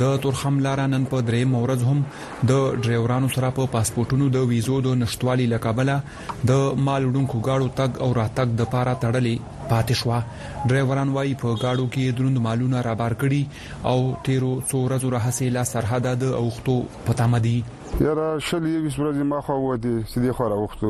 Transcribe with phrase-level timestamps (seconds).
[0.01, 1.99] د تورخم لارې نن په درې مورز هم
[2.51, 2.53] د
[2.87, 5.97] ډرایورانو سره په پاسپورتونو د ویزو د نشټوالي لکابله
[6.51, 9.37] د مالوډونکو گاډو تګ او راتګ د پاره تړلې
[9.71, 10.21] پاتې شو
[10.71, 13.43] ډرایوران وايي په گاډو کې دروند مالونه رابار کړي
[13.95, 16.75] او تیرو څو ورځو راهسه لا سرحد د اوختو
[17.09, 17.59] پتامدي
[18.01, 20.89] یاره شل یو سپرځي ما خو ودی چې دی خو راوختو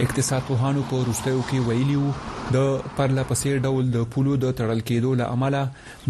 [0.02, 2.12] اقتصاد پوهانو په روستیو کې ویلي وو
[2.54, 5.60] د پرلپسې ډول د پولو د تړل کېدو له امله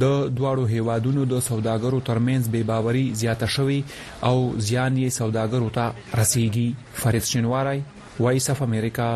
[0.05, 3.81] د دواړو هیوادونو د سوداګرو ترمنځ بے باوري زیاته شوې
[4.29, 4.35] او
[4.69, 7.83] زیان یې سوداګرو ته رسیږي فرید شنواری
[8.29, 9.11] وایس اف امریکا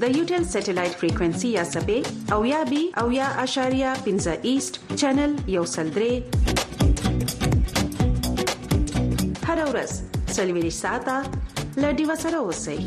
[0.02, 1.98] د یوټل سټلایټ فریکوئنسي یا سپې
[2.36, 6.14] او یا بي او یا اشاریا 15 ایست چینل یو سلدرې
[9.50, 9.92] هر اورس
[10.38, 11.16] سلوي ساته
[11.84, 12.78] لډي وسره اوسئ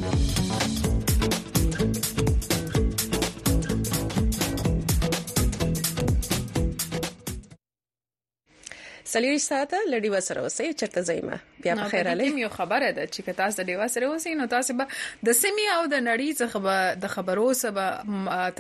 [9.14, 13.20] سلیری ساته لړی وسره اوسې چرته زایما بیا په خیر علي یو خبره ده چې
[13.28, 14.86] که تاسو د ډیوا سره اوسئ نو تاسو به
[15.30, 17.86] د سیمې او د نړۍ څخه به د خبرو سره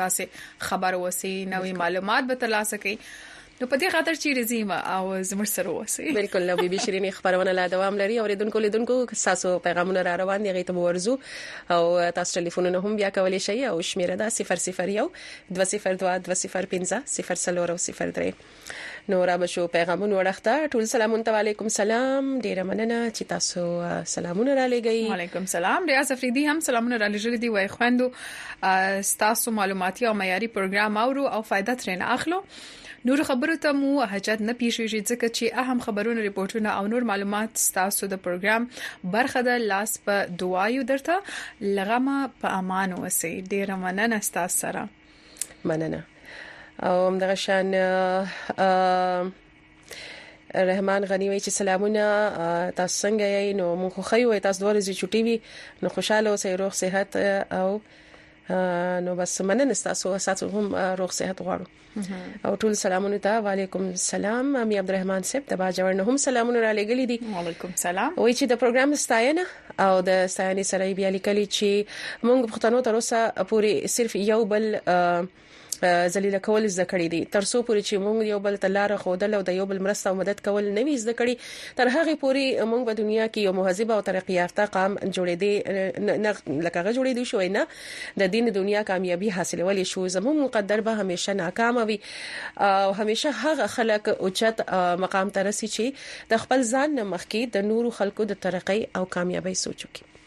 [0.02, 0.24] تاسو
[0.72, 2.96] خبر اوسئ نوې معلومات به ترلاسه کړئ
[3.62, 5.02] نو په دې خاطر چې رزيما او
[5.32, 9.52] زمر سره وسی بالکل نو بيبي شيرين خبرونه لا دوام لري او ریدونکو لیدونکو تاسو
[9.66, 11.14] پیغامونه را روان دي غیته ورزو
[11.76, 11.86] او
[12.20, 15.04] تاسو ټلیفونونه هم بیا کولی شئ او شمیره دا 001
[15.60, 16.98] 2022
[19.10, 23.62] نو را بشو پیغامونه ورخته ټول سلامون علیکم سلام ډیره مننه چې تاسو
[24.18, 28.08] سلامونه را لګی وعلیکم سلام ریاض افریدی هم سلامونه را لګی دی وای خوندو
[29.24, 32.40] تاسو معلوماتي او معیاري پروګرام اورو او فائدہ ترې اخلو
[33.06, 37.50] نور خبرو ته مو حاجت نه پیښیږي ځکه چې اهم خبرونه ریپورتونه او نور معلومات
[37.78, 38.64] تاسو د پروګرام
[39.16, 41.16] برخه ده لاس په دعایو درته
[41.78, 44.84] لغمه په امان اوسئ ډیر مننه تاسو سره
[45.72, 46.02] مننه
[46.90, 47.68] او همدغه شان
[50.70, 52.04] رحمان غنی وای چې سلامونه
[52.76, 55.38] تاسو څنګه یې نو مونږ خو خی وای تاسو دوه ورځې چټي وي
[55.84, 57.10] نو خوشاله اوسئ روغ صحت
[57.62, 57.70] او
[59.06, 60.66] نو بس مننه تاسو تاسو هم
[61.00, 61.66] روغ صحت غواړو
[62.46, 66.72] او ټول سلامونه ته وعليكم السلام امي عبدالرحمن صاحب د باجوړ نه هم سلامونه را
[66.80, 69.44] لګلې دي وعليكم السلام وای چې د پروګرام ستاینه
[69.86, 71.70] او د ستاینې سره بیا لیکلي چې
[72.28, 73.20] موږ پښتنو تر اوسه
[73.54, 74.64] پوری صرف یو بل
[74.96, 74.98] آ...
[75.84, 79.32] ذلیل کول زده کړی دي تر څو پورې چې موږ یو بل ته لار خودل
[79.38, 81.36] او د یو بل مرسته او مدد کول نه وي زده کړی
[81.80, 85.54] تر هغه پورې موږ په دنیا کې یو مهذب او ترقی یافته قام جوړې دي
[86.66, 87.64] لکه هغه جوړې دي شوې نه
[88.24, 91.98] د دین دنیا کامیابی حاصلول شو زموږ مقدر به همیشه ناکام وي
[92.70, 94.58] او همیشه هغه خلک اوچت
[95.08, 95.86] مقام ته رسي چې
[96.36, 100.21] د خپل ځان نه مخکې د نورو خلکو د ترقی او کامیابی سوچ وکړي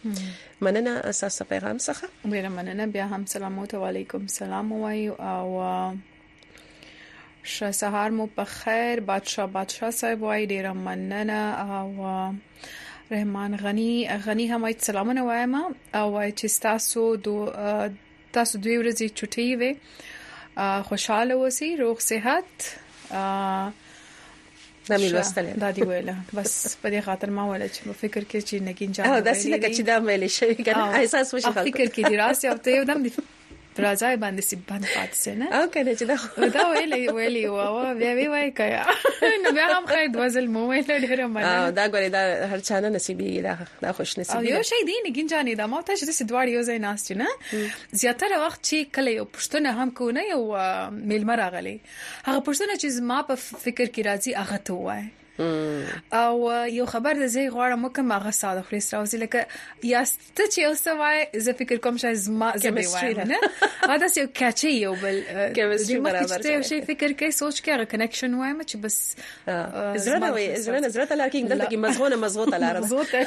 [0.61, 5.51] مننه اساس پیغام څخه ډیره مننه بیا هم سلام او علیکم سلام وای او
[7.53, 11.87] ش سهار مو په خیر بادشاه بادشاه صاحب وای ډیره مننه او
[13.11, 13.91] رحمان غنی
[14.27, 15.55] غنی هم ایت سلامونه وایم
[16.01, 16.09] او
[16.39, 17.37] چې تاسو دو
[18.39, 19.73] تاسو دوی ورځې چټي وي
[20.89, 22.57] خوشاله اوسئ روغ صحت
[24.91, 28.23] دا مې لوستل دا دی ویل بس په دې خاطر ما ویل چې په فکر
[28.31, 31.26] کې چې نګین جان او دا سې لکه چې دا مې لې شوی کنه احساس
[31.35, 33.00] وشي فکر کې دی راځي او ته یو دم
[33.83, 36.16] راځي باندې سی باندې پاتسه نه او کله چې دا
[36.59, 38.85] دا ویلې ویلې واه بیا وی وای کیا
[39.45, 42.81] نو بیا هم خیر وزل مو ویل ډېر مننه او دا ګورې دا هر چا
[42.85, 46.25] نه نصیبي دا دا خوش نصیبي یو شی دی نه ګنجانې دا ما ته چې
[46.25, 47.35] د دوار یو ځای ناست نه
[48.04, 50.40] زیاتره وخت چې کله یو پښتنه هم کو نه یو
[51.12, 55.02] میلمه راغلي هغه پښتنه چې ما په فکر کې راځي هغه ته وای
[56.12, 59.47] او یو خبر د زی غواړم کوم هغه ساده خو سره اوس لکه
[59.93, 63.38] یا ست چې اوس وای زه فکر کوم شای زما زما وای نه
[64.03, 65.19] دا یو کچې یو بل
[65.59, 69.17] کیمستري برابر دی شي فکر کوي سوچ کې هغه کنکشن وایم چې بس
[70.07, 73.21] زړه نه وای زړه نه زړه ته لکه دلته کې مزغونه مزغوته لاره مزغوته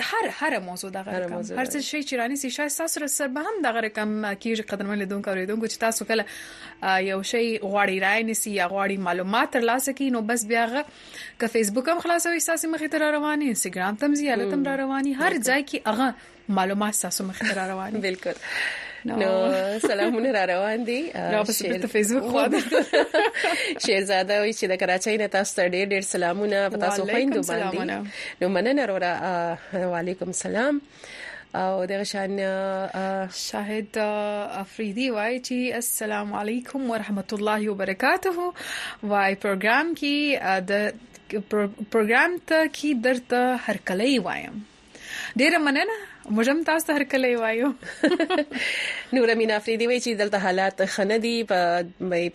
[0.00, 3.28] هر هر موضوع دغه رقم هر څه شي چې رانی سي شای تاسو سره سره
[3.28, 6.24] به هم دغه رقم کیږي قدرمن لیدونکو اوریدونکو چې تاسو کله
[7.06, 10.84] یو شی غواړي راي نسی یا غواړي معلومات ترلاسه کړئ نو بس بیا
[11.40, 15.64] که فیسبوک هم خلاصوي تاسو مخې ته رواني انستګرام تم زیاله تم رواني هر ځای
[15.70, 16.14] کې هغه
[16.60, 18.34] معلومات تاسو مخې ته رواني بالکل
[19.06, 21.00] نو سلامونه را روان دي
[21.32, 22.40] نو په سپیټ فیسبوک خو
[23.84, 28.42] شهزاده وی چې د کراچۍ نه تاسو ته ډېر ډېر سلامونه په تاسو خويندو باندې
[28.42, 29.12] نو مننه وروره
[29.92, 30.80] وعليكم السلام
[31.58, 32.40] او دغه شان
[33.42, 34.00] شاهد
[34.64, 40.90] افریدی وای چې السلام علیکم ورحمت الله وبرکاته وای پروګرام کې د
[41.38, 44.60] پروګرام ته کې درته هر کله وایم
[45.44, 47.74] ډیره مننه موږ هم تاسو هر کله وایو
[49.18, 51.84] نور امینا افریدی وی چې دلته حالات خندي په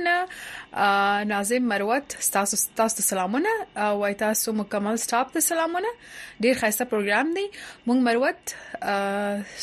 [1.26, 5.90] ناظم مروت تاسو تاسو سلامونه او تاسو مکمل سټاپ ته سلامونه
[6.46, 7.44] ډیر ښایسته پروګرام دی
[7.88, 8.54] مونږ مروت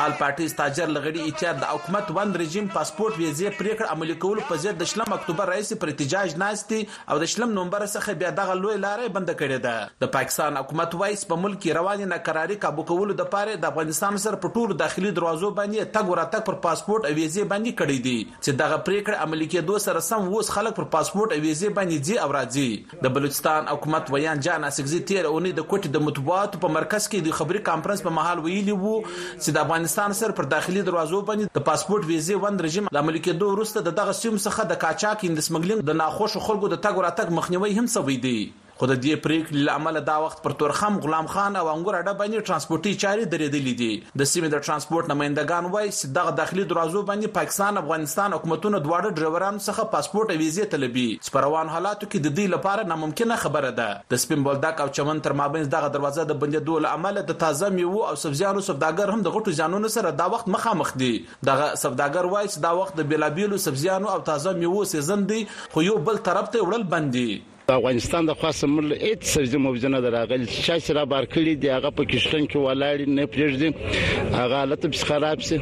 [0.04, 4.58] آل پارټي استاجر لغړی اتحاد د حکومت وند رژیم پاسپورت ویزې پریکړه عملي کول په
[4.64, 8.56] ځد د شلم اکتوبر رئیس پر احتجاج ناشتي او د شلم نومبر څخه بیا دغه
[8.64, 13.16] لوی لارې بند کړې ده د پاکستان حکومت وایس په ملک رواني ناکراري کابو کول
[13.22, 17.14] د پاره د افغانستان سره په ټولو داخلي دروازو باندې تګ ورتګ پر پاسپورت او
[17.14, 21.38] ویزې باندې کړې دي چې دغه پریکړه عملي کېدو سره سم ووس خلک پر پاسپورت
[21.38, 25.52] او ویزې باندې ځي او راځي د بلوچستان افغانستان حکومت ویان جان اسګزي تیر اونۍ
[25.58, 29.58] د کوټې د مطبوعاتو په مرکز کې د خبري کانفرنس په محل ویلي وو چې
[29.58, 33.58] د افغانستان سره پر داخلي دروازو باندې د پاسپورت ویزه وند رژیم د امریکا دوه
[33.60, 37.74] وروسته دغه سیمه څخه د کاچاک اند سمګلینګ د ناخوش خلکو د تګ راتګ مخنیوي
[37.80, 38.38] هم سوي دی
[38.82, 42.46] خو د دې پریکړې لامل دا وخت پر تورخم غلام خان او انګور اډه باندې
[42.48, 43.90] ترانسپورتي چارې درېدلې دي
[44.22, 49.20] د سیمې د ترانسپورت نمائندگان وایي چې دغه داخلي درازو باندې پاکستان افغانستان حکومتونو دواړه
[49.20, 54.02] ډرایورانو څخه پاسپورت او ویزه طلبي سپروان حالاتو کې د دې لپاره ناممکنه خبره ده
[54.16, 58.10] د سپین بولدک او چمن تر مابین دغه دروازه د بندېدو لامل د تازه میوه
[58.16, 61.14] او سبزیانو سوداګر هم د غټو ځانونو سره دا وخت مخامخ دي
[61.54, 65.88] دغه سوداګر وایي چې دا وخت د بیلابیلو سبزیانو او تازه میوه سیزن دی خو
[65.94, 67.28] یو بل طرف ته وړل بندي
[67.68, 71.70] د افغانستان د خاصه مل هیڅ سرځي موجنه دراغلی چې چې را بار کړی دی
[71.76, 75.58] هغه پاکستان کې ولاړ نه پرېږدي هغه حالت به خراب شي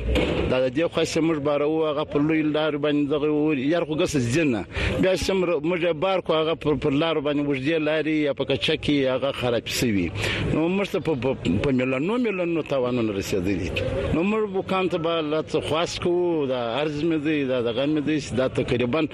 [0.49, 4.15] دا د دې خاصه مل بارو هغه په لوی لار باندې دغه یار خو ګس
[4.37, 4.61] زینه
[5.03, 9.13] بیا سم موږ بار کو هغه پر لار باندې وجدي لاري یا په کچا کې
[9.17, 11.35] هغه خراب شي نو موږ په
[11.67, 13.69] په ملانو ملانو توانونه رسیدلی
[14.13, 16.17] نو موږ وکانت به لاته خاص کو
[16.55, 19.07] دا ارزمه دی دا دغه مې دی دا تقریبا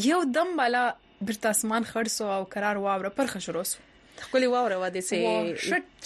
[0.07, 0.87] یو دم بالا
[1.31, 3.77] برتاسمان خرڅو او قرار واوره پر خشروسو
[4.21, 5.55] خپل واوره و د سه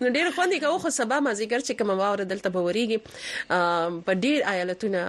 [0.01, 3.53] نو ډیر خوندي کوي خو سبا مازیګر چې کوم واور دلته بوريږي
[4.09, 5.01] په ډیر ایالتونو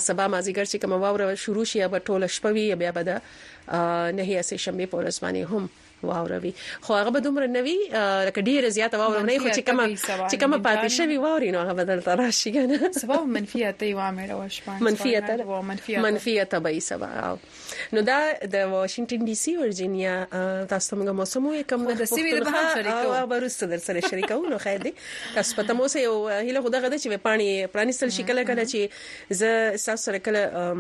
[0.09, 3.21] سبا مازیګر چې کوم واوره شروع شي یا به ټوله شپه وي یا به
[3.69, 5.69] نه سه شنبه په ورځ باندې هم
[6.09, 7.77] واوروي خو هغه به دومره نوي
[8.27, 9.85] لکه ډیره زیاته واورونه خو چې کومه
[10.31, 14.37] چې کومه پاتې شوی واوري نو هغه بدل تراشي کنه سبا منفیت ای وامه را
[14.41, 15.31] وشپان منفیت
[15.99, 17.09] منفیت به سبا
[17.93, 20.19] نو دا د واشنگټن ډي سي ورجینیا
[20.75, 24.35] تاسو موږ موسم یو کوم د سیمې د بهام شریکو او ورسته در سره شریکو
[24.53, 24.95] نو خیر دی
[25.35, 28.93] تاسو پته مو سه یو هله خدای غده چې پانی پرانیستل شي کله کله چې
[29.43, 30.71] ز ساسره کله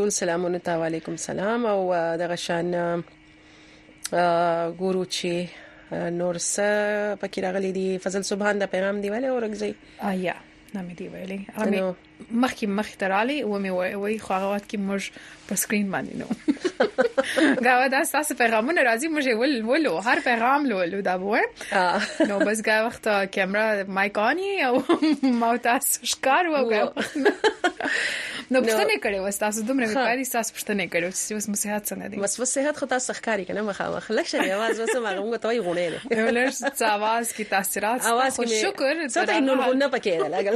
[0.00, 1.78] ټول سلامونه ته علیکم سلام او
[2.26, 2.76] دغه شان
[4.80, 5.32] ګورو چې
[5.94, 6.66] نور څه
[7.22, 9.72] پکې راغلي دي فضل سبحان دا پیغام دی ولې اورګزي
[10.14, 10.34] آیا
[10.76, 14.66] نه مې دی ویلې هغه مخکې مخ ته رالي و مې وای خو هغه وخت
[14.70, 15.02] کې موږ
[15.46, 16.26] په سکرین باندې نو
[17.68, 21.36] غوا دا تاسو پیغامونه راځي موږ ول ولو هر پیغام لولو دا و
[22.32, 23.04] نو بس غوا وخت
[23.38, 23.66] کیمرا
[23.98, 24.72] مایک اونی او
[25.42, 26.84] ما تاسو ښکار و غوا
[28.54, 32.22] نو پښتنه کړي و تاسو دومره وکاري تاسو پښتنه کړي چې اوس مسیحات څنګه دي
[32.24, 35.60] بس وسیحات خو تاسو ښکاری کنه مخامخ لکه شری आवाज وسه ما غوږ ته وي
[35.66, 40.28] غونه نه ولر څه आवाज کی تاثیرات خو شکر څه ته نور غونه پکې ده
[40.34, 40.54] لګل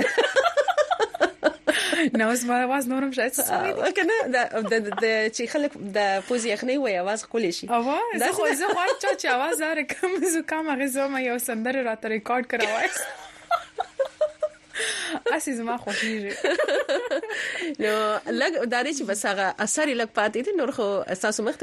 [2.23, 7.21] نو زما आवाज نورم شاید کنه د د چې خلک د پوزي اخني وي आवाज
[7.37, 11.19] کولی شي اواز زه خو زه خو چې आवाज زره کم زو کم هغه زما
[11.29, 12.91] یو سندره راته ریکارډ کراوای
[15.35, 16.33] اسی زما خوښیږي
[17.83, 17.93] نو
[18.41, 21.53] لګ دا دې چې بس هغه اثر لګ پاتې دي نور خو اساس مخ